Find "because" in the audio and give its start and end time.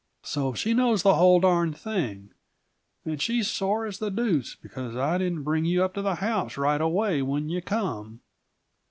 4.55-4.95